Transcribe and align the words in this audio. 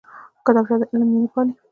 کتابچه 0.45 0.75
د 0.79 0.83
علم 0.91 1.09
مینه 1.13 1.29
پالي 1.33 1.53